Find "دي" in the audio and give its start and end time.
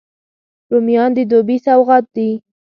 2.15-2.29